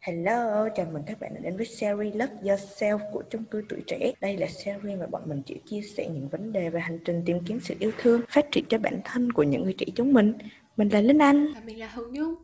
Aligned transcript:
Hello, 0.00 0.68
chào 0.76 0.86
mừng 0.92 1.02
các 1.06 1.20
bạn 1.20 1.34
đã 1.34 1.40
đến 1.40 1.56
với 1.56 1.66
series 1.66 2.14
Love 2.14 2.34
Yourself 2.42 2.98
của 3.12 3.22
chung 3.30 3.44
cư 3.44 3.62
tuổi 3.68 3.82
trẻ. 3.86 4.12
Đây 4.20 4.36
là 4.36 4.46
series 4.46 4.98
mà 5.00 5.06
bọn 5.06 5.22
mình 5.26 5.42
chỉ 5.46 5.60
chia 5.66 5.80
sẻ 5.80 6.08
những 6.08 6.28
vấn 6.28 6.52
đề 6.52 6.70
về 6.70 6.80
hành 6.80 6.98
trình 7.04 7.22
tìm 7.26 7.38
kiếm 7.46 7.60
sự 7.60 7.74
yêu 7.78 7.90
thương, 7.98 8.20
phát 8.28 8.46
triển 8.52 8.64
cho 8.68 8.78
bản 8.78 9.00
thân 9.04 9.32
của 9.32 9.42
những 9.42 9.64
người 9.64 9.74
trẻ 9.78 9.86
chúng 9.94 10.12
mình. 10.12 10.32
Mình 10.76 10.88
là 10.88 11.00
Linh 11.00 11.18
Anh. 11.18 11.52
Và 11.54 11.60
mình 11.64 11.78
là 11.78 11.88
Hồng 11.88 12.12
Nhung. 12.12 12.34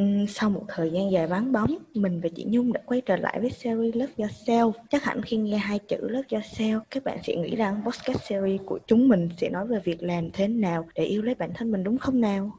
Uhm, 0.00 0.26
sau 0.28 0.50
một 0.50 0.64
thời 0.68 0.90
gian 0.90 1.10
dài 1.10 1.26
vắng 1.26 1.52
bóng, 1.52 1.78
mình 1.94 2.20
và 2.20 2.28
chị 2.36 2.44
Nhung 2.48 2.72
đã 2.72 2.80
quay 2.86 3.00
trở 3.00 3.16
lại 3.16 3.40
với 3.40 3.50
series 3.50 3.96
Love 3.96 4.12
Yourself. 4.16 4.72
Chắc 4.90 5.04
hẳn 5.04 5.22
khi 5.22 5.36
nghe 5.36 5.56
hai 5.56 5.78
chữ 5.78 6.08
Love 6.08 6.28
Yourself, 6.28 6.80
các 6.90 7.04
bạn 7.04 7.18
sẽ 7.22 7.36
nghĩ 7.36 7.56
rằng 7.56 7.82
podcast 7.84 8.22
series 8.22 8.60
của 8.66 8.78
chúng 8.86 9.08
mình 9.08 9.28
sẽ 9.36 9.48
nói 9.48 9.66
về 9.66 9.80
việc 9.84 10.02
làm 10.02 10.30
thế 10.30 10.48
nào 10.48 10.88
để 10.94 11.04
yêu 11.04 11.22
lấy 11.22 11.34
bản 11.34 11.50
thân 11.54 11.72
mình 11.72 11.84
đúng 11.84 11.98
không 11.98 12.20
nào? 12.20 12.58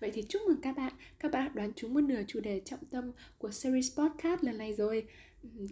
Vậy 0.00 0.10
thì 0.14 0.22
chúc 0.28 0.42
mừng 0.48 0.60
các 0.62 0.76
bạn, 0.76 0.92
các 1.18 1.32
bạn 1.32 1.50
đoán 1.54 1.72
trúng 1.76 1.94
một 1.94 2.00
nửa 2.00 2.22
chủ 2.26 2.40
đề 2.40 2.60
trọng 2.60 2.84
tâm 2.90 3.12
của 3.38 3.50
series 3.50 3.98
podcast 3.98 4.44
lần 4.44 4.58
này 4.58 4.74
rồi. 4.74 5.06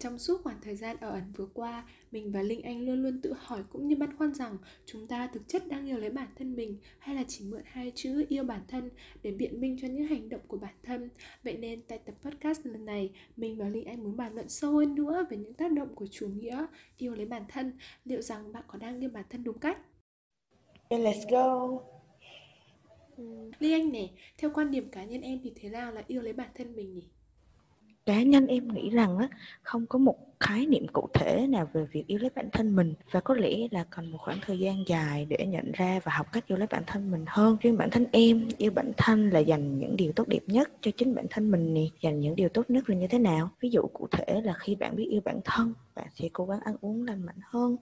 Trong 0.00 0.18
suốt 0.18 0.42
khoảng 0.42 0.60
thời 0.62 0.76
gian 0.76 0.96
ở 1.00 1.10
ẩn 1.10 1.22
vừa 1.36 1.46
qua, 1.54 1.88
mình 2.10 2.32
và 2.32 2.42
Linh 2.42 2.62
Anh 2.62 2.80
luôn 2.86 3.02
luôn 3.02 3.20
tự 3.22 3.34
hỏi 3.38 3.62
cũng 3.70 3.88
như 3.88 3.96
băn 3.96 4.16
khoăn 4.16 4.34
rằng 4.34 4.58
chúng 4.86 5.06
ta 5.06 5.26
thực 5.26 5.48
chất 5.48 5.68
đang 5.68 5.86
yêu 5.86 5.98
lấy 5.98 6.10
bản 6.10 6.28
thân 6.36 6.56
mình 6.56 6.78
hay 6.98 7.14
là 7.14 7.24
chỉ 7.28 7.44
mượn 7.44 7.62
hai 7.64 7.92
chữ 7.94 8.24
yêu 8.28 8.44
bản 8.44 8.60
thân 8.68 8.90
để 9.22 9.30
biện 9.30 9.60
minh 9.60 9.76
cho 9.80 9.88
những 9.88 10.06
hành 10.06 10.28
động 10.28 10.40
của 10.46 10.56
bản 10.56 10.74
thân. 10.82 11.10
Vậy 11.42 11.56
nên 11.56 11.82
tại 11.88 11.98
tập 11.98 12.14
podcast 12.22 12.66
lần 12.66 12.84
này, 12.84 13.12
mình 13.36 13.58
và 13.58 13.68
Linh 13.68 13.84
Anh 13.84 14.02
muốn 14.04 14.16
bàn 14.16 14.34
luận 14.34 14.48
sâu 14.48 14.72
hơn 14.72 14.94
nữa 14.94 15.26
về 15.30 15.36
những 15.36 15.54
tác 15.54 15.72
động 15.72 15.94
của 15.94 16.06
chủ 16.10 16.28
nghĩa 16.28 16.66
yêu 16.96 17.14
lấy 17.14 17.26
bản 17.26 17.42
thân. 17.48 17.72
Liệu 18.04 18.22
rằng 18.22 18.52
bạn 18.52 18.64
có 18.66 18.78
đang 18.78 19.00
yêu 19.00 19.10
bản 19.10 19.24
thân 19.30 19.44
đúng 19.44 19.58
cách? 19.58 19.78
Let's 20.90 21.30
go. 21.30 21.99
Linh 23.58 23.72
Anh 23.72 23.92
nè, 23.92 24.08
theo 24.38 24.50
quan 24.54 24.70
điểm 24.70 24.88
cá 24.92 25.04
nhân 25.04 25.22
em 25.22 25.40
thì 25.44 25.52
thế 25.54 25.68
nào 25.68 25.92
là 25.92 26.02
yêu 26.06 26.22
lấy 26.22 26.32
bản 26.32 26.48
thân 26.54 26.76
mình 26.76 26.94
nhỉ? 26.94 27.08
cá 28.06 28.22
nhân 28.22 28.46
em 28.46 28.68
nghĩ 28.68 28.90
rằng 28.90 29.18
á 29.18 29.28
không 29.62 29.86
có 29.86 29.98
một 29.98 30.16
khái 30.40 30.66
niệm 30.66 30.86
cụ 30.92 31.08
thể 31.14 31.46
nào 31.46 31.68
về 31.72 31.86
việc 31.92 32.06
yêu 32.06 32.18
lấy 32.18 32.30
bản 32.34 32.48
thân 32.52 32.76
mình. 32.76 32.94
Và 33.10 33.20
có 33.20 33.34
lẽ 33.34 33.68
là 33.70 33.84
cần 33.90 34.10
một 34.10 34.18
khoảng 34.20 34.38
thời 34.46 34.58
gian 34.58 34.84
dài 34.86 35.26
để 35.28 35.46
nhận 35.46 35.72
ra 35.72 36.00
và 36.04 36.12
học 36.14 36.32
cách 36.32 36.44
yêu 36.46 36.58
lấy 36.58 36.66
bản 36.70 36.82
thân 36.86 37.10
mình 37.10 37.24
hơn. 37.26 37.56
Riêng 37.60 37.76
bản 37.76 37.90
thân 37.90 38.06
em 38.12 38.48
yêu 38.58 38.70
bản 38.70 38.92
thân 38.96 39.30
là 39.30 39.38
dành 39.38 39.78
những 39.78 39.96
điều 39.96 40.12
tốt 40.12 40.28
đẹp 40.28 40.42
nhất 40.46 40.70
cho 40.80 40.90
chính 40.96 41.14
bản 41.14 41.26
thân 41.30 41.50
mình 41.50 41.74
nè. 41.74 41.84
Dành 42.00 42.20
những 42.20 42.36
điều 42.36 42.48
tốt 42.48 42.70
nhất 42.70 42.90
là 42.90 42.96
như 42.96 43.06
thế 43.06 43.18
nào? 43.18 43.50
Ví 43.60 43.70
dụ 43.70 43.82
cụ 43.92 44.06
thể 44.10 44.40
là 44.44 44.54
khi 44.58 44.74
bạn 44.74 44.96
biết 44.96 45.08
yêu 45.10 45.20
bản 45.24 45.40
thân 45.44 45.74
bạn 45.94 46.06
sẽ 46.14 46.28
cố 46.32 46.46
gắng 46.46 46.60
ăn 46.60 46.76
uống 46.80 47.06
lành 47.06 47.26
mạnh 47.26 47.38
hơn 47.42 47.76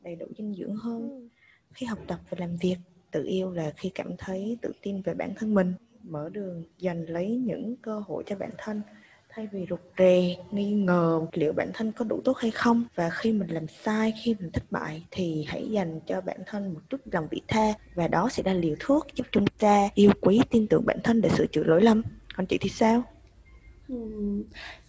đầy 0.00 0.16
đủ 0.16 0.26
dinh 0.38 0.54
dưỡng 0.54 0.76
hơn. 0.76 1.10
Ừ. 1.10 1.28
khi 1.74 1.86
học 1.86 1.98
tập 2.06 2.20
và 2.30 2.36
làm 2.40 2.56
việc 2.56 2.76
tự 3.12 3.24
yêu 3.24 3.50
là 3.50 3.72
khi 3.76 3.90
cảm 3.94 4.16
thấy 4.18 4.58
tự 4.62 4.72
tin 4.82 5.02
về 5.02 5.14
bản 5.14 5.34
thân 5.36 5.54
mình. 5.54 5.74
Mở 6.02 6.28
đường 6.32 6.64
dành 6.78 7.06
lấy 7.06 7.28
những 7.28 7.76
cơ 7.82 8.02
hội 8.06 8.24
cho 8.26 8.36
bản 8.36 8.50
thân. 8.58 8.82
Thay 9.28 9.48
vì 9.52 9.66
rụt 9.70 9.80
rè 9.98 10.36
nghi 10.50 10.72
ngờ 10.72 11.26
liệu 11.32 11.52
bản 11.52 11.70
thân 11.74 11.92
có 11.92 12.04
đủ 12.04 12.20
tốt 12.24 12.36
hay 12.38 12.50
không. 12.50 12.84
Và 12.94 13.10
khi 13.10 13.32
mình 13.32 13.48
làm 13.48 13.66
sai 13.68 14.14
khi 14.22 14.36
mình 14.40 14.50
thất 14.52 14.62
bại 14.70 15.04
thì 15.10 15.44
hãy 15.48 15.70
dành 15.70 16.00
cho 16.06 16.20
bản 16.20 16.38
thân 16.46 16.74
một 16.74 16.80
chút 16.90 17.00
lòng 17.12 17.28
vị 17.30 17.40
tha. 17.48 17.74
Và 17.94 18.08
đó 18.08 18.28
sẽ 18.32 18.42
là 18.46 18.52
liều 18.54 18.74
thuốc 18.80 19.06
giúp 19.14 19.26
chúng 19.32 19.46
ta 19.58 19.88
yêu 19.94 20.12
quý 20.20 20.40
tin 20.50 20.66
tưởng 20.66 20.86
bản 20.86 20.98
thân 21.04 21.20
để 21.20 21.28
sửa 21.28 21.46
chữa 21.46 21.64
lỗi 21.64 21.82
lầm. 21.82 22.02
Còn 22.36 22.46
chị 22.46 22.58
thì 22.60 22.68
sao? 22.68 23.02
Ừ, 23.88 23.96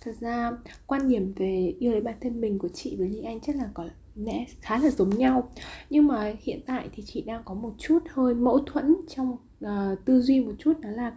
thật 0.01 0.11
ra 0.19 0.51
quan 0.87 1.09
điểm 1.09 1.33
về 1.35 1.73
yêu 1.79 1.91
lấy 1.91 2.01
bản 2.01 2.15
thân 2.21 2.41
mình 2.41 2.57
của 2.57 2.69
chị 2.73 2.95
với 2.95 3.09
Ly 3.09 3.23
Anh 3.23 3.39
chắc 3.39 3.55
là 3.55 3.69
có 3.73 3.87
lẽ 4.15 4.45
khá 4.61 4.77
là 4.77 4.89
giống 4.89 5.09
nhau. 5.09 5.51
Nhưng 5.89 6.07
mà 6.07 6.33
hiện 6.41 6.59
tại 6.65 6.89
thì 6.93 7.03
chị 7.05 7.21
đang 7.21 7.41
có 7.45 7.53
một 7.53 7.73
chút 7.77 7.99
hơi 8.09 8.35
mâu 8.35 8.59
thuẫn 8.59 8.95
trong 9.07 9.37
uh, 9.65 10.05
tư 10.05 10.21
duy 10.21 10.39
một 10.39 10.53
chút 10.59 10.73
đó 10.79 10.89
là 10.89 11.11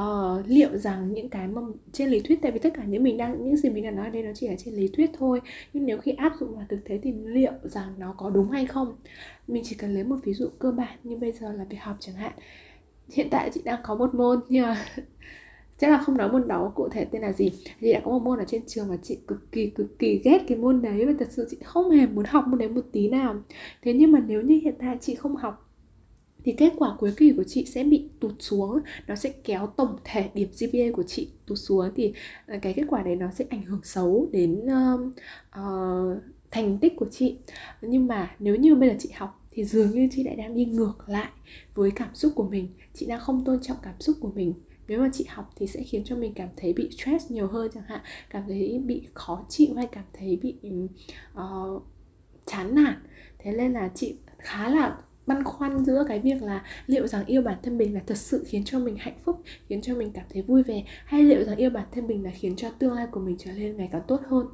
uh, 0.00 0.46
liệu 0.46 0.76
rằng 0.78 1.12
những 1.12 1.28
cái 1.28 1.48
mà 1.48 1.62
trên 1.92 2.08
lý 2.08 2.20
thuyết 2.20 2.42
tại 2.42 2.52
vì 2.52 2.58
tất 2.58 2.74
cả 2.74 2.84
những 2.84 3.02
mình 3.02 3.16
đang 3.16 3.44
những 3.44 3.56
gì 3.56 3.70
mình 3.70 3.84
đang 3.84 3.96
nói 3.96 4.10
đây 4.10 4.22
nó 4.22 4.30
chỉ 4.34 4.48
là 4.48 4.54
trên 4.58 4.74
lý 4.74 4.88
thuyết 4.88 5.10
thôi 5.18 5.40
nhưng 5.72 5.86
nếu 5.86 5.98
khi 5.98 6.12
áp 6.12 6.32
dụng 6.40 6.56
vào 6.56 6.66
thực 6.68 6.84
tế 6.84 6.98
thì 7.02 7.12
liệu 7.12 7.52
rằng 7.62 7.94
nó 7.98 8.14
có 8.18 8.30
đúng 8.30 8.50
hay 8.50 8.66
không? 8.66 8.96
Mình 9.48 9.62
chỉ 9.66 9.76
cần 9.76 9.94
lấy 9.94 10.04
một 10.04 10.16
ví 10.24 10.34
dụ 10.34 10.48
cơ 10.58 10.70
bản 10.70 10.98
như 11.02 11.16
bây 11.16 11.32
giờ 11.32 11.52
là 11.52 11.64
việc 11.64 11.80
học 11.80 11.96
chẳng 12.00 12.14
hạn. 12.14 12.32
Hiện 13.12 13.28
tại 13.30 13.50
chị 13.54 13.60
đang 13.64 13.80
có 13.82 13.94
một 13.94 14.14
môn 14.14 14.40
nhưng 14.48 14.62
mà 14.62 14.84
chắc 15.78 15.90
là 15.90 15.98
không 15.98 16.16
nói 16.16 16.32
môn 16.32 16.48
đó 16.48 16.72
cụ 16.74 16.88
thể 16.88 17.04
tên 17.04 17.22
là 17.22 17.32
gì. 17.32 17.50
Chị 17.80 17.92
đã 17.92 18.00
có 18.04 18.10
một 18.10 18.22
môn 18.22 18.38
ở 18.38 18.44
trên 18.48 18.62
trường 18.66 18.88
mà 18.88 18.96
chị 19.02 19.18
cực 19.26 19.52
kỳ 19.52 19.70
cực 19.70 19.98
kỳ 19.98 20.20
ghét 20.24 20.38
cái 20.48 20.58
môn 20.58 20.82
đấy. 20.82 21.06
Và 21.06 21.12
thật 21.18 21.28
sự 21.30 21.46
chị 21.50 21.56
không 21.64 21.90
hề 21.90 22.06
muốn 22.06 22.24
học 22.24 22.44
môn 22.48 22.58
đấy 22.58 22.68
một 22.68 22.84
tí 22.92 23.08
nào. 23.08 23.36
Thế 23.82 23.92
nhưng 23.92 24.12
mà 24.12 24.20
nếu 24.26 24.42
như 24.42 24.60
hiện 24.62 24.74
tại 24.78 24.96
chị 25.00 25.14
không 25.14 25.36
học 25.36 25.66
thì 26.44 26.52
kết 26.52 26.72
quả 26.76 26.96
cuối 26.98 27.12
kỳ 27.16 27.32
của 27.36 27.44
chị 27.44 27.64
sẽ 27.64 27.84
bị 27.84 28.08
tụt 28.20 28.32
xuống. 28.38 28.78
Nó 29.06 29.14
sẽ 29.14 29.32
kéo 29.44 29.66
tổng 29.66 29.96
thể 30.04 30.30
điểm 30.34 30.48
GPA 30.60 30.96
của 30.96 31.02
chị 31.02 31.28
tụt 31.46 31.58
xuống. 31.58 31.90
Thì 31.96 32.12
ờ, 32.46 32.58
cái 32.62 32.72
kết 32.72 32.84
quả 32.88 33.02
đấy 33.02 33.16
nó 33.16 33.30
sẽ 33.30 33.44
ảnh 33.50 33.62
hưởng 33.62 33.80
xấu 33.82 34.28
đến 34.32 34.64
uh, 34.64 35.00
uh, 35.60 36.22
thành 36.50 36.78
tích 36.78 36.92
của 36.96 37.06
chị. 37.10 37.36
Nhưng 37.82 38.06
mà 38.06 38.36
nếu 38.38 38.56
như 38.56 38.74
bây 38.74 38.88
giờ 38.88 38.94
chị 38.98 39.10
học 39.16 39.46
thì 39.50 39.64
dường 39.64 39.90
như 39.90 40.08
chị 40.12 40.24
lại 40.24 40.36
đang 40.36 40.54
đi 40.54 40.64
ngược 40.64 40.94
lại 41.06 41.30
với 41.74 41.90
cảm 41.90 42.14
xúc 42.14 42.32
của 42.34 42.48
mình. 42.48 42.68
Chị 42.94 43.06
đang 43.06 43.20
không 43.20 43.44
tôn 43.44 43.60
trọng 43.62 43.76
cảm 43.82 43.94
xúc 44.00 44.16
của 44.20 44.30
mình 44.34 44.54
nếu 44.88 45.00
mà 45.00 45.10
chị 45.12 45.24
học 45.28 45.50
thì 45.56 45.66
sẽ 45.66 45.82
khiến 45.82 46.04
cho 46.04 46.16
mình 46.16 46.34
cảm 46.34 46.48
thấy 46.56 46.72
bị 46.72 46.90
stress 46.90 47.30
nhiều 47.30 47.48
hơn 47.48 47.70
chẳng 47.74 47.84
hạn 47.86 48.00
cảm 48.30 48.42
thấy 48.48 48.80
bị 48.84 49.06
khó 49.14 49.44
chịu 49.48 49.74
hay 49.76 49.86
cảm 49.92 50.04
thấy 50.12 50.38
bị 50.42 50.56
uh, 51.40 51.82
chán 52.46 52.74
nản. 52.74 53.02
Thế 53.38 53.52
nên 53.52 53.72
là 53.72 53.90
chị 53.94 54.16
khá 54.38 54.68
là 54.68 54.96
băn 55.26 55.44
khoăn 55.44 55.84
giữa 55.84 56.04
cái 56.08 56.20
việc 56.20 56.42
là 56.42 56.64
liệu 56.86 57.06
rằng 57.06 57.24
yêu 57.26 57.42
bản 57.42 57.58
thân 57.62 57.78
mình 57.78 57.94
là 57.94 58.00
thật 58.06 58.18
sự 58.18 58.44
khiến 58.46 58.64
cho 58.64 58.78
mình 58.78 58.96
hạnh 58.96 59.18
phúc 59.24 59.42
khiến 59.68 59.80
cho 59.80 59.94
mình 59.94 60.10
cảm 60.12 60.24
thấy 60.30 60.42
vui 60.42 60.62
vẻ 60.62 60.84
hay 61.04 61.22
liệu 61.22 61.44
rằng 61.44 61.56
yêu 61.56 61.70
bản 61.70 61.86
thân 61.92 62.06
mình 62.06 62.24
là 62.24 62.30
khiến 62.30 62.56
cho 62.56 62.70
tương 62.70 62.92
lai 62.92 63.06
của 63.10 63.20
mình 63.20 63.36
trở 63.38 63.52
nên 63.52 63.76
ngày 63.76 63.88
càng 63.92 64.02
tốt 64.08 64.20
hơn? 64.28 64.46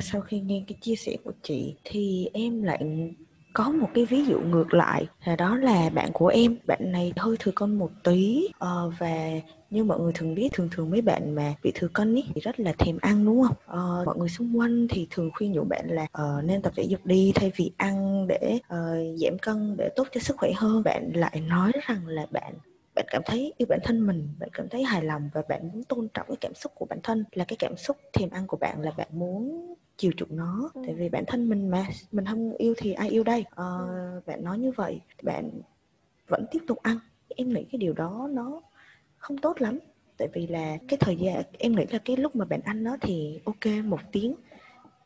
Sau 0.00 0.20
khi 0.20 0.40
nghe 0.40 0.64
cái 0.68 0.78
chia 0.80 0.96
sẻ 0.96 1.16
của 1.24 1.32
chị 1.42 1.74
thì 1.84 2.28
em 2.32 2.62
lại 2.62 2.84
có 3.54 3.70
một 3.70 3.88
cái 3.94 4.04
ví 4.04 4.24
dụ 4.24 4.40
ngược 4.40 4.74
lại 4.74 5.06
là 5.24 5.36
đó 5.36 5.56
là 5.56 5.90
bạn 5.94 6.10
của 6.12 6.26
em 6.26 6.56
bạn 6.66 6.92
này 6.92 7.12
hơi 7.16 7.36
thừa 7.38 7.52
cân 7.56 7.74
một 7.74 7.90
tí. 8.04 8.48
Uh, 8.64 8.92
và 8.98 9.30
như 9.70 9.84
mọi 9.84 10.00
người 10.00 10.12
thường 10.12 10.34
biết 10.34 10.48
thường 10.52 10.68
thường 10.72 10.90
mấy 10.90 11.02
bạn 11.02 11.34
mà 11.34 11.54
bị 11.62 11.72
thừa 11.74 11.88
cân 11.88 12.14
ý 12.14 12.24
thì 12.34 12.40
rất 12.40 12.60
là 12.60 12.72
thèm 12.78 12.98
ăn 13.00 13.24
đúng 13.24 13.42
không? 13.42 13.56
Uh, 14.00 14.06
mọi 14.06 14.16
người 14.18 14.28
xung 14.28 14.58
quanh 14.58 14.88
thì 14.90 15.06
thường 15.10 15.30
khuyên 15.34 15.52
nhủ 15.52 15.64
bạn 15.64 15.86
là 15.88 16.02
uh, 16.02 16.44
nên 16.44 16.62
tập 16.62 16.72
thể 16.76 16.82
dục 16.82 17.06
đi 17.06 17.32
thay 17.34 17.52
vì 17.56 17.72
ăn 17.76 18.26
để 18.28 18.58
uh, 18.74 19.18
giảm 19.20 19.38
cân 19.42 19.76
để 19.76 19.88
tốt 19.96 20.08
cho 20.12 20.20
sức 20.20 20.36
khỏe 20.38 20.52
hơn. 20.56 20.82
Bạn 20.84 21.10
lại 21.14 21.42
nói 21.48 21.72
rằng 21.86 22.06
là 22.06 22.26
bạn 22.30 22.54
bạn 22.94 23.06
cảm 23.10 23.22
thấy 23.26 23.52
yêu 23.56 23.66
bản 23.68 23.78
thân 23.84 24.06
mình 24.06 24.28
bạn 24.38 24.48
cảm 24.52 24.68
thấy 24.68 24.84
hài 24.84 25.02
lòng 25.02 25.30
và 25.34 25.42
bạn 25.48 25.70
muốn 25.72 25.84
tôn 25.84 26.08
trọng 26.14 26.26
cái 26.28 26.36
cảm 26.40 26.54
xúc 26.54 26.72
của 26.74 26.86
bản 26.88 26.98
thân. 27.02 27.24
Là 27.32 27.44
cái 27.44 27.56
cảm 27.58 27.76
xúc 27.76 27.96
thèm 28.12 28.30
ăn 28.30 28.46
của 28.46 28.56
bạn 28.56 28.80
là 28.80 28.90
bạn 28.96 29.08
muốn 29.10 29.74
chiều 30.02 30.12
chuộng 30.16 30.36
nó. 30.36 30.70
Ừ. 30.74 30.82
tại 30.86 30.94
vì 30.94 31.08
bản 31.08 31.24
thân 31.26 31.48
mình 31.48 31.70
mà 31.70 31.86
mình 32.12 32.24
không 32.26 32.56
yêu 32.56 32.74
thì 32.76 32.92
ai 32.92 33.08
yêu 33.08 33.24
đây? 33.24 33.44
À, 33.56 33.66
bạn 34.26 34.44
nói 34.44 34.58
như 34.58 34.72
vậy 34.76 35.00
bạn 35.22 35.50
vẫn 36.28 36.44
tiếp 36.50 36.58
tục 36.66 36.78
ăn. 36.82 36.98
Em 37.28 37.48
nghĩ 37.48 37.64
cái 37.72 37.78
điều 37.78 37.92
đó 37.92 38.28
nó 38.32 38.62
không 39.18 39.38
tốt 39.38 39.60
lắm. 39.60 39.78
Tại 40.16 40.28
vì 40.32 40.46
là 40.46 40.76
cái 40.88 40.96
thời 41.00 41.16
gian 41.16 41.42
em 41.58 41.72
nghĩ 41.72 41.84
là 41.90 41.98
cái 41.98 42.16
lúc 42.16 42.36
mà 42.36 42.44
bạn 42.44 42.60
ăn 42.64 42.84
nó 42.84 42.96
thì 43.00 43.40
ok 43.44 43.84
một 43.84 44.00
tiếng 44.12 44.34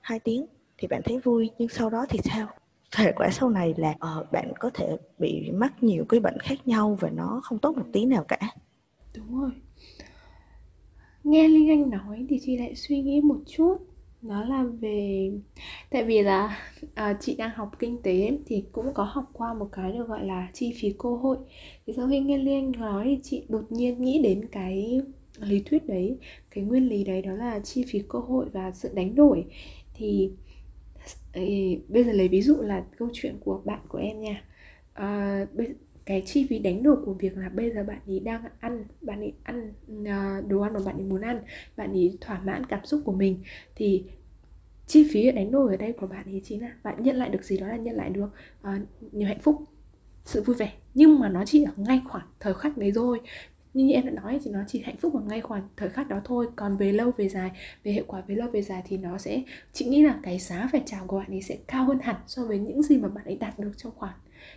hai 0.01 0.21
tiếng 0.21 0.47
thì 0.79 0.89
bạn 0.89 1.03
thấy 1.05 1.19
vui. 1.19 1.51
Nhưng 1.59 1.69
sau 1.69 1.91
đó 1.91 2.07
thì 2.09 2.19
sao? 2.25 2.49
Hệ 2.97 3.13
quả 3.13 3.31
sau 3.31 3.51
này 3.51 3.75
là 3.77 3.91
uh, 3.91 4.33
bạn 4.33 4.53
có 4.59 4.71
thể 4.75 4.97
bị 5.19 5.51
mắc 5.51 5.83
nhiều 5.83 6.05
cái 6.09 6.21
bệnh 6.21 6.39
khác 6.39 6.69
nhau 6.69 6.99
và 7.01 7.11
nó 7.11 7.41
không 7.45 7.59
tốt 7.59 7.77
một 7.77 7.87
tí 7.93 8.05
nào 8.05 8.25
cả. 8.29 8.39
Đúng 9.17 9.41
rồi. 9.41 9.51
Nghe 11.25 11.49
linh 11.49 11.71
anh 11.71 11.91
nói 11.91 12.27
thì 12.29 12.39
chị 12.43 12.59
lại 12.59 12.75
suy 12.75 13.03
nghĩ 13.03 13.21
một 13.21 13.39
chút 13.47 13.96
nó 14.29 14.45
là 14.45 14.65
về 14.81 15.31
tại 15.91 16.05
vì 16.05 16.23
là 16.23 16.59
à, 16.95 17.17
chị 17.21 17.37
đang 17.37 17.51
học 17.51 17.71
kinh 17.79 18.03
tế 18.03 18.39
thì 18.47 18.65
cũng 18.73 18.95
có 18.95 19.05
học 19.05 19.31
qua 19.33 19.55
một 19.55 19.69
cái 19.73 19.93
được 19.93 20.09
gọi 20.09 20.27
là 20.27 20.49
chi 20.53 20.75
phí 20.81 20.95
cơ 20.99 21.09
hội. 21.09 21.37
Thì 21.87 21.93
sau 21.97 22.09
khi 22.09 22.21
nghe 22.21 22.39
liên 22.39 22.73
nói 22.73 23.05
thì 23.05 23.19
chị 23.23 23.45
đột 23.49 23.73
nhiên 23.73 24.03
nghĩ 24.03 24.21
đến 24.23 24.49
cái 24.53 25.01
lý 25.41 25.63
thuyết 25.63 25.87
đấy 25.87 26.19
cái 26.51 26.65
nguyên 26.65 26.89
lý 26.89 27.05
đấy 27.05 27.23
đó 27.23 27.33
là 27.33 27.61
chi 27.61 27.85
phí 27.89 28.03
cơ 28.09 28.19
hội 28.19 28.47
và 28.53 28.73
sự 28.73 28.91
đánh 28.95 29.15
đổi. 29.15 29.45
Thì 29.95 30.31
ấy, 31.33 31.81
bây 31.89 32.05
giờ 32.05 32.13
lấy 32.13 32.29
ví 32.29 32.43
dụ 32.43 32.63
là 32.63 32.85
câu 32.99 33.09
chuyện 33.13 33.37
của 33.41 33.63
bạn 33.65 33.81
của 33.89 33.99
em 33.99 34.21
nha. 34.21 34.45
À, 34.95 35.47
cái 36.07 36.23
chi 36.27 36.47
phí 36.51 36.59
đánh 36.59 36.83
đổi 36.83 36.97
của 37.05 37.13
việc 37.13 37.37
là 37.37 37.49
bây 37.49 37.71
giờ 37.71 37.85
bạn 37.85 37.99
ấy 38.07 38.21
đang 38.21 38.43
ăn 38.61 38.85
bạn 39.01 39.21
ấy 39.21 39.33
ăn 39.43 39.73
uh, 40.03 40.49
đồ 40.49 40.61
ăn 40.61 40.73
mà 40.73 40.81
bạn 40.87 40.97
ấy 40.97 41.05
muốn 41.05 41.21
ăn 41.21 41.41
bạn 41.77 41.93
ấy 41.93 42.19
thỏa 42.21 42.41
mãn 42.41 42.67
cảm 42.67 42.85
xúc 42.85 43.01
của 43.05 43.13
mình 43.13 43.39
thì 43.75 44.05
chi 44.87 45.09
phí 45.13 45.33
đánh 45.33 45.51
đổi 45.51 45.73
ở 45.73 45.77
đây 45.77 45.93
của 45.93 46.07
bạn 46.07 46.27
ý 46.27 46.41
chính 46.45 46.63
là 46.63 46.71
bạn 46.83 47.03
nhận 47.03 47.17
lại 47.17 47.29
được 47.29 47.45
gì 47.45 47.59
đó 47.59 47.67
là 47.67 47.77
nhận 47.77 47.97
lại 47.97 48.11
được 48.11 48.29
ờ, 48.63 48.73
uh, 48.73 49.15
nhiều 49.15 49.29
hạnh 49.29 49.41
phúc 49.41 49.63
sự 50.25 50.43
vui 50.43 50.57
vẻ. 50.57 50.73
Nhưng 50.95 51.19
mà 51.19 51.29
nó 51.29 51.45
chỉ 51.45 51.65
ở 51.65 51.73
ngay 51.77 52.01
khoảng 52.09 52.27
thời 52.41 52.55
khắc 52.55 52.77
đấy 52.77 52.93
thôi. 52.95 53.21
Như 53.75 53.93
em 53.93 54.07
đã 54.07 54.13
nói 54.13 54.41
thì 54.45 54.51
nó 54.51 54.61
chỉ 54.67 54.81
hạnh 54.81 54.97
phúc 54.97 55.15
ở 55.15 55.21
ngay 55.21 55.41
khoảng 55.41 55.69
thời 55.77 55.89
khắc 55.89 56.09
đó 56.09 56.21
thôi. 56.25 56.47
Còn 56.57 56.77
về 56.77 56.93
lâu 56.93 57.11
về 57.17 57.29
dài 57.29 57.51
về 57.85 57.93
hiệu 57.93 58.05
quả 58.07 58.23
về 58.27 58.35
lâu 58.35 58.49
về 58.51 58.63
dài 58.63 58.83
thì 58.87 58.97
nó 58.99 59.19
sẽ 59.19 59.43
chị 59.73 59.85
nghĩ 59.85 60.03
là 60.03 60.21
cái 60.23 60.39
giá 60.39 60.69
phải 60.73 60.83
trả 60.87 60.99
của 61.07 61.19
bạn 61.19 61.31
ấy 61.31 61.43
sẽ 61.43 61.59
cao 61.69 61.85
hơn 61.85 61.99
hẳn 62.03 62.17
so 62.27 62.45
với 62.45 62.59
những 62.59 62.83
gì 62.83 62.99
mà 62.99 63.09
bạn 63.09 63.25
ấy 63.25 63.37
đạt 63.37 63.59
được 63.59 63.73
trong 63.77 63.93
khoảng 63.97 64.15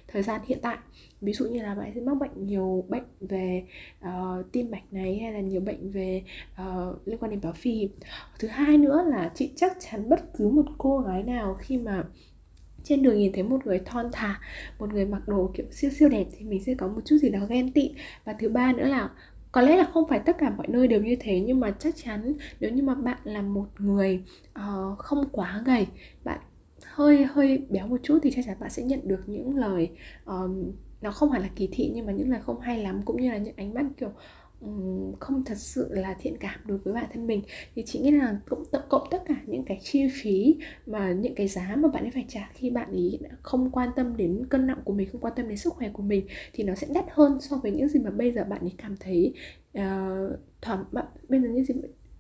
thời 0.07 0.23
gian 0.23 0.41
hiện 0.45 0.59
tại. 0.61 0.77
Ví 1.21 1.33
dụ 1.33 1.45
như 1.45 1.61
là 1.61 1.75
bạn 1.75 1.91
sẽ 1.95 2.01
mắc 2.01 2.17
bệnh 2.17 2.45
nhiều 2.45 2.85
bệnh 2.89 3.03
về 3.19 3.63
uh, 4.05 4.51
tim 4.51 4.71
mạch 4.71 4.93
này 4.93 5.19
hay 5.19 5.33
là 5.33 5.39
nhiều 5.39 5.61
bệnh 5.61 5.91
về 5.91 6.23
uh, 6.61 7.07
liên 7.07 7.17
quan 7.17 7.31
đến 7.31 7.41
béo 7.41 7.53
phì. 7.53 7.89
Thứ 8.39 8.47
hai 8.47 8.77
nữa 8.77 9.03
là 9.07 9.31
chị 9.35 9.51
chắc 9.55 9.77
chắn 9.79 10.09
bất 10.09 10.33
cứ 10.37 10.49
một 10.49 10.65
cô 10.77 10.99
gái 10.99 11.23
nào 11.23 11.55
khi 11.59 11.77
mà 11.77 12.03
trên 12.83 13.03
đường 13.03 13.17
nhìn 13.17 13.31
thấy 13.33 13.43
một 13.43 13.65
người 13.65 13.79
thon 13.79 14.09
thả 14.11 14.39
một 14.79 14.93
người 14.93 15.05
mặc 15.05 15.27
đồ 15.27 15.51
kiểu 15.53 15.65
siêu 15.71 15.91
siêu 15.91 16.09
đẹp 16.09 16.25
thì 16.37 16.45
mình 16.45 16.63
sẽ 16.63 16.73
có 16.73 16.87
một 16.87 17.01
chút 17.05 17.17
gì 17.17 17.29
đó 17.29 17.39
ghen 17.49 17.71
tị. 17.71 17.91
Và 18.25 18.33
thứ 18.39 18.49
ba 18.49 18.73
nữa 18.73 18.85
là 18.85 19.09
có 19.51 19.61
lẽ 19.61 19.75
là 19.75 19.83
không 19.93 20.07
phải 20.07 20.19
tất 20.19 20.37
cả 20.37 20.49
mọi 20.49 20.67
nơi 20.67 20.87
đều 20.87 21.01
như 21.01 21.15
thế 21.19 21.39
nhưng 21.39 21.59
mà 21.59 21.71
chắc 21.79 21.95
chắn 22.03 22.33
nếu 22.59 22.71
như 22.71 22.83
mà 22.83 22.95
bạn 22.95 23.17
là 23.23 23.41
một 23.41 23.65
người 23.77 24.23
uh, 24.59 24.97
không 24.97 25.29
quá 25.31 25.61
gầy 25.65 25.87
bạn 26.23 26.39
hơi 26.93 27.23
hơi 27.23 27.65
béo 27.69 27.87
một 27.87 27.99
chút 28.03 28.19
thì 28.23 28.31
chắc 28.31 28.45
chắn 28.45 28.57
bạn 28.59 28.69
sẽ 28.69 28.83
nhận 28.83 29.07
được 29.07 29.29
những 29.29 29.55
lời 29.57 29.89
um, 30.25 30.71
nó 31.01 31.11
không 31.11 31.31
hẳn 31.31 31.41
là 31.41 31.49
kỳ 31.55 31.69
thị 31.71 31.91
nhưng 31.95 32.05
mà 32.05 32.11
những 32.11 32.29
lời 32.29 32.39
không 32.43 32.59
hay 32.59 32.83
lắm 32.83 33.01
cũng 33.05 33.21
như 33.21 33.31
là 33.31 33.37
những 33.37 33.55
ánh 33.57 33.73
mắt 33.73 33.85
kiểu 33.97 34.11
không 35.19 35.43
thật 35.45 35.57
sự 35.57 35.87
là 35.93 36.15
thiện 36.19 36.37
cảm 36.37 36.59
đối 36.65 36.77
với 36.77 36.93
bản 36.93 37.05
thân 37.13 37.27
mình. 37.27 37.41
Thì 37.75 37.83
chị 37.85 37.99
nghĩ 37.99 38.11
là 38.11 38.39
cũng 38.49 38.63
tập 38.71 38.85
cộng 38.89 39.07
tất 39.11 39.23
cả 39.25 39.35
những 39.45 39.63
cái 39.63 39.79
chi 39.83 40.07
phí 40.21 40.55
mà 40.85 41.11
những 41.11 41.35
cái 41.35 41.47
giá 41.47 41.75
mà 41.77 41.89
bạn 41.89 42.03
ấy 42.03 42.11
phải 42.11 42.25
trả 42.27 42.49
khi 42.53 42.69
bạn 42.69 42.91
ấy 42.91 43.19
không 43.41 43.71
quan 43.71 43.89
tâm 43.95 44.17
đến 44.17 44.47
cân 44.49 44.67
nặng 44.67 44.81
của 44.83 44.93
mình 44.93 45.09
không 45.11 45.21
quan 45.21 45.33
tâm 45.35 45.47
đến 45.47 45.57
sức 45.57 45.73
khỏe 45.73 45.89
của 45.93 46.03
mình 46.03 46.27
thì 46.53 46.63
nó 46.63 46.75
sẽ 46.75 46.87
đắt 46.93 47.05
hơn 47.11 47.41
so 47.41 47.57
với 47.57 47.71
những 47.71 47.87
gì 47.87 47.99
mà 47.99 48.11
bây 48.11 48.31
giờ 48.31 48.43
bạn 48.43 48.61
ấy 48.61 48.73
cảm 48.77 48.95
thấy 48.99 49.33
uh, 49.77 50.39
thỏa 50.61 50.85
mãn 50.91 51.05
bây 51.29 51.41
giờ 51.41 51.47
những 51.47 51.65
gì 51.65 51.73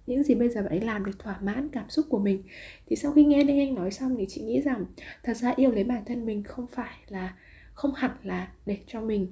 những 0.09 0.23
gì 0.23 0.35
bây 0.35 0.49
giờ 0.49 0.61
bạn 0.61 0.69
ấy 0.69 0.81
làm 0.81 1.05
để 1.05 1.11
thỏa 1.19 1.39
mãn 1.41 1.69
cảm 1.69 1.89
xúc 1.89 2.05
của 2.09 2.19
mình? 2.19 2.43
Thì 2.87 2.95
sau 2.95 3.11
khi 3.11 3.25
nghe 3.25 3.43
Đinh 3.43 3.59
Anh 3.59 3.75
nói 3.75 3.91
xong 3.91 4.15
thì 4.17 4.25
chị 4.29 4.41
nghĩ 4.41 4.61
rằng 4.61 4.85
thật 5.23 5.37
ra 5.37 5.53
yêu 5.55 5.71
lấy 5.71 5.83
bản 5.83 6.05
thân 6.05 6.25
mình 6.25 6.43
không 6.43 6.67
phải 6.67 6.97
là 7.07 7.35
không 7.73 7.93
hẳn 7.93 8.11
là 8.23 8.47
để 8.65 8.77
cho 8.87 9.01
mình 9.01 9.27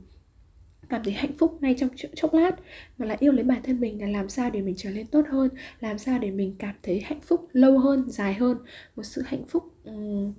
cảm 0.89 1.03
thấy 1.03 1.13
hạnh 1.13 1.31
phúc 1.37 1.57
ngay 1.61 1.75
trong 1.77 1.89
chốc 2.15 2.33
lát 2.33 2.51
mà 2.97 3.05
là 3.05 3.15
yêu 3.19 3.31
lấy 3.31 3.43
bản 3.43 3.63
thân 3.63 3.79
mình 3.79 4.01
là 4.01 4.07
làm 4.07 4.29
sao 4.29 4.49
để 4.49 4.61
mình 4.61 4.75
trở 4.77 4.91
nên 4.91 5.07
tốt 5.07 5.25
hơn 5.29 5.49
làm 5.79 5.97
sao 5.97 6.19
để 6.19 6.31
mình 6.31 6.55
cảm 6.59 6.75
thấy 6.83 6.99
hạnh 6.99 7.21
phúc 7.21 7.47
lâu 7.53 7.79
hơn 7.79 8.09
dài 8.09 8.33
hơn. 8.33 8.57
Một 8.95 9.03
sự 9.03 9.21
hạnh 9.25 9.45
phúc 9.47 9.63
um, 9.83 10.33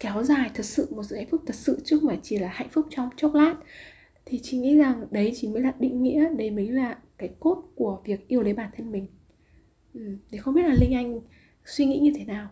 kéo 0.00 0.22
dài 0.22 0.50
thật 0.54 0.62
sự 0.62 0.86
một 0.90 1.02
sự 1.02 1.16
hạnh 1.16 1.28
phúc 1.30 1.42
thật 1.46 1.54
sự 1.54 1.80
chứ 1.84 1.98
không 1.98 2.08
phải 2.08 2.18
chỉ 2.22 2.38
là 2.38 2.48
hạnh 2.48 2.68
phúc 2.68 2.86
trong 2.90 3.10
chốc 3.16 3.34
lát 3.34 3.54
thì 4.24 4.40
chị 4.42 4.58
nghĩ 4.58 4.76
rằng 4.76 5.06
đấy 5.10 5.32
chính 5.36 5.52
mới 5.52 5.62
là 5.62 5.74
định 5.78 6.02
nghĩa 6.02 6.28
đấy 6.36 6.50
mới 6.50 6.68
là 6.68 6.98
cái 7.18 7.30
cốt 7.40 7.62
của 7.74 8.00
việc 8.04 8.28
yêu 8.28 8.42
lấy 8.42 8.54
bản 8.54 8.70
thân 8.76 8.92
mình. 8.92 9.06
Ừ, 9.94 10.00
thì 10.30 10.38
không 10.38 10.54
biết 10.54 10.62
là 10.62 10.74
linh 10.80 10.94
anh 10.94 11.20
suy 11.64 11.86
nghĩ 11.86 11.98
như 11.98 12.12
thế 12.16 12.24
nào? 12.24 12.48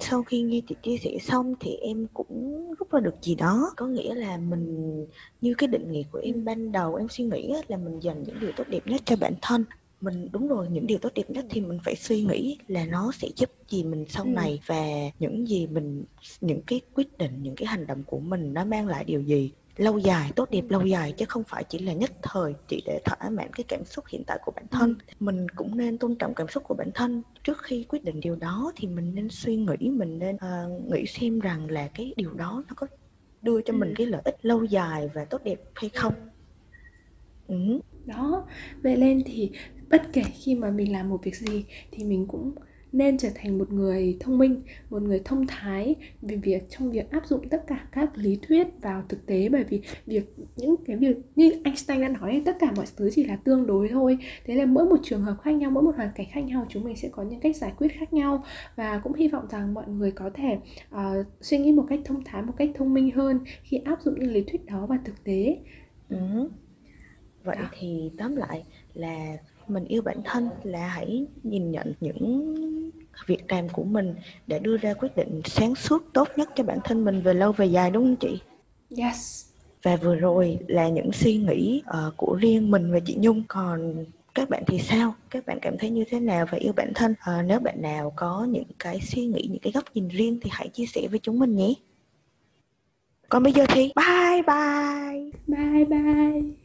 Sau 0.00 0.22
khi 0.22 0.42
nghe 0.42 0.60
chị 0.68 0.74
chia 0.82 0.96
sẻ 0.96 1.10
xong 1.20 1.54
thì 1.60 1.74
em 1.74 2.06
cũng 2.14 2.66
rút 2.78 2.90
ra 2.90 3.00
được 3.00 3.14
gì 3.22 3.34
đó. 3.34 3.72
Có 3.76 3.86
nghĩa 3.86 4.14
là 4.14 4.36
mình 4.36 5.06
như 5.40 5.54
cái 5.54 5.68
định 5.68 5.92
nghĩa 5.92 6.02
của 6.12 6.20
em 6.22 6.44
ban 6.44 6.72
đầu 6.72 6.94
em 6.94 7.08
suy 7.08 7.24
nghĩ 7.24 7.52
là 7.68 7.76
mình 7.76 8.00
dành 8.00 8.22
những 8.22 8.40
điều 8.40 8.52
tốt 8.56 8.64
đẹp 8.68 8.86
nhất 8.86 9.02
cho 9.04 9.16
bản 9.16 9.34
thân. 9.42 9.64
Mình 10.00 10.28
đúng 10.32 10.48
rồi 10.48 10.68
những 10.70 10.86
điều 10.86 10.98
tốt 10.98 11.12
đẹp 11.14 11.30
nhất 11.30 11.46
thì 11.50 11.60
mình 11.60 11.78
phải 11.84 11.96
suy 11.96 12.22
nghĩ 12.24 12.58
là 12.68 12.84
nó 12.84 13.12
sẽ 13.14 13.28
giúp 13.36 13.50
gì 13.68 13.84
mình 13.84 14.04
sau 14.08 14.24
ừ. 14.24 14.30
này 14.30 14.60
và 14.66 14.84
những 15.18 15.48
gì 15.48 15.66
mình 15.66 16.04
những 16.40 16.62
cái 16.66 16.80
quyết 16.94 17.18
định 17.18 17.42
những 17.42 17.54
cái 17.54 17.66
hành 17.66 17.86
động 17.86 18.02
của 18.06 18.20
mình 18.20 18.54
nó 18.54 18.64
mang 18.64 18.86
lại 18.86 19.04
điều 19.04 19.20
gì 19.20 19.52
lâu 19.80 19.98
dài 19.98 20.32
tốt 20.36 20.50
đẹp 20.50 20.64
lâu 20.68 20.86
dài 20.86 21.12
chứ 21.12 21.24
không 21.28 21.44
phải 21.44 21.64
chỉ 21.64 21.78
là 21.78 21.92
nhất 21.92 22.10
thời 22.22 22.54
chỉ 22.68 22.82
để 22.86 23.00
thỏa 23.04 23.30
mãn 23.30 23.52
cái 23.52 23.64
cảm 23.68 23.84
xúc 23.84 24.04
hiện 24.08 24.22
tại 24.26 24.38
của 24.44 24.52
bản 24.56 24.66
thân 24.70 24.94
ừ. 25.06 25.14
mình 25.20 25.46
cũng 25.56 25.76
nên 25.76 25.98
tôn 25.98 26.14
trọng 26.14 26.34
cảm 26.34 26.48
xúc 26.48 26.64
của 26.64 26.74
bản 26.74 26.90
thân 26.94 27.22
trước 27.44 27.62
khi 27.62 27.84
quyết 27.88 28.04
định 28.04 28.20
điều 28.20 28.36
đó 28.36 28.72
thì 28.76 28.88
mình 28.88 29.14
nên 29.14 29.28
suy 29.30 29.56
nghĩ 29.56 29.88
mình 29.90 30.18
nên 30.18 30.36
uh, 30.36 30.92
nghĩ 30.92 31.06
xem 31.06 31.40
rằng 31.40 31.70
là 31.70 31.88
cái 31.94 32.14
điều 32.16 32.34
đó 32.34 32.64
nó 32.68 32.74
có 32.76 32.86
đưa 33.42 33.60
cho 33.60 33.72
ừ. 33.72 33.76
mình 33.76 33.94
cái 33.96 34.06
lợi 34.06 34.22
ích 34.24 34.36
lâu 34.42 34.64
dài 34.64 35.10
và 35.14 35.24
tốt 35.24 35.40
đẹp 35.44 35.60
hay 35.74 35.90
không 35.90 36.14
ừ. 37.48 37.80
đó 38.06 38.46
vậy 38.82 38.96
lên 38.96 39.22
thì 39.26 39.50
bất 39.90 40.02
kể 40.12 40.22
khi 40.34 40.54
mà 40.54 40.70
mình 40.70 40.92
làm 40.92 41.08
một 41.08 41.18
việc 41.22 41.36
gì 41.36 41.64
thì 41.90 42.04
mình 42.04 42.26
cũng 42.26 42.54
nên 42.92 43.18
trở 43.18 43.28
thành 43.34 43.58
một 43.58 43.72
người 43.72 44.16
thông 44.20 44.38
minh 44.38 44.62
một 44.90 45.02
người 45.02 45.22
thông 45.24 45.46
thái 45.46 45.94
về 46.22 46.36
việc 46.36 46.62
trong 46.70 46.90
việc 46.90 47.10
áp 47.10 47.26
dụng 47.26 47.48
tất 47.48 47.66
cả 47.66 47.86
các 47.92 48.18
lý 48.18 48.38
thuyết 48.48 48.66
vào 48.82 49.02
thực 49.08 49.26
tế 49.26 49.48
bởi 49.48 49.64
vì 49.64 49.80
việc 50.06 50.34
những 50.56 50.74
cái 50.86 50.96
việc 50.96 51.16
như 51.36 51.52
Einstein 51.64 52.00
đã 52.00 52.08
nói 52.08 52.42
tất 52.44 52.56
cả 52.60 52.72
mọi 52.76 52.86
thứ 52.96 53.10
chỉ 53.14 53.24
là 53.24 53.36
tương 53.36 53.66
đối 53.66 53.88
thôi 53.88 54.18
thế 54.44 54.54
là 54.54 54.66
mỗi 54.66 54.84
một 54.84 54.96
trường 55.02 55.22
hợp 55.22 55.36
khác 55.42 55.50
nhau 55.50 55.70
mỗi 55.70 55.82
một 55.82 55.96
hoàn 55.96 56.10
cảnh 56.14 56.26
khác 56.30 56.40
nhau 56.40 56.66
chúng 56.68 56.84
mình 56.84 56.96
sẽ 56.96 57.08
có 57.08 57.22
những 57.22 57.40
cách 57.40 57.56
giải 57.56 57.72
quyết 57.76 57.88
khác 57.92 58.12
nhau 58.12 58.44
và 58.76 58.98
cũng 58.98 59.14
hy 59.14 59.28
vọng 59.28 59.46
rằng 59.50 59.74
mọi 59.74 59.88
người 59.88 60.10
có 60.10 60.30
thể 60.34 60.58
uh, 60.94 61.26
suy 61.40 61.58
nghĩ 61.58 61.72
một 61.72 61.84
cách 61.88 62.00
thông 62.04 62.24
thái 62.24 62.42
một 62.42 62.52
cách 62.56 62.70
thông 62.74 62.94
minh 62.94 63.10
hơn 63.10 63.38
khi 63.62 63.76
áp 63.76 64.02
dụng 64.02 64.14
những 64.18 64.32
lý 64.32 64.42
thuyết 64.42 64.66
đó 64.66 64.86
vào 64.86 64.98
thực 65.04 65.24
tế 65.24 65.56
ừ. 66.08 66.48
vậy 67.44 67.56
đó. 67.60 67.68
thì 67.78 68.10
tóm 68.18 68.36
lại 68.36 68.64
là 68.94 69.36
mình 69.68 69.84
yêu 69.84 70.02
bản 70.02 70.16
thân 70.24 70.48
là 70.62 70.88
hãy 70.88 71.26
nhìn 71.42 71.70
nhận 71.70 71.92
những 72.00 72.54
việc 73.26 73.52
làm 73.52 73.68
của 73.68 73.84
mình 73.84 74.14
để 74.46 74.58
đưa 74.58 74.76
ra 74.76 74.94
quyết 74.94 75.16
định 75.16 75.40
sáng 75.44 75.74
suốt 75.74 76.04
tốt 76.12 76.28
nhất 76.36 76.50
cho 76.56 76.64
bản 76.64 76.78
thân 76.84 77.04
mình 77.04 77.22
về 77.22 77.34
lâu 77.34 77.52
về 77.52 77.66
dài 77.66 77.90
đúng 77.90 78.04
không 78.04 78.16
chị? 78.16 78.40
Yes. 78.96 79.46
Và 79.82 79.96
vừa 79.96 80.14
rồi 80.14 80.58
là 80.66 80.88
những 80.88 81.12
suy 81.12 81.36
nghĩ 81.36 81.82
uh, 82.08 82.16
của 82.16 82.38
riêng 82.40 82.70
mình 82.70 82.92
và 82.92 82.98
chị 83.06 83.16
Nhung. 83.18 83.42
Còn 83.48 84.04
các 84.34 84.50
bạn 84.50 84.62
thì 84.66 84.78
sao? 84.78 85.14
Các 85.30 85.46
bạn 85.46 85.58
cảm 85.62 85.78
thấy 85.78 85.90
như 85.90 86.04
thế 86.10 86.20
nào 86.20 86.46
về 86.50 86.58
yêu 86.58 86.72
bản 86.76 86.92
thân? 86.94 87.14
À, 87.20 87.42
nếu 87.42 87.60
bạn 87.60 87.82
nào 87.82 88.12
có 88.16 88.46
những 88.50 88.64
cái 88.78 89.00
suy 89.00 89.26
nghĩ 89.26 89.48
những 89.50 89.62
cái 89.62 89.72
góc 89.72 89.84
nhìn 89.94 90.08
riêng 90.08 90.38
thì 90.42 90.50
hãy 90.52 90.68
chia 90.68 90.86
sẻ 90.86 91.00
với 91.10 91.18
chúng 91.22 91.38
mình 91.38 91.56
nhé. 91.56 91.74
Còn 93.28 93.42
bây 93.42 93.52
giờ 93.52 93.64
thì 93.68 93.92
bye 93.96 94.42
bye. 94.46 95.30
Bye 95.46 95.84
bye 95.84 96.59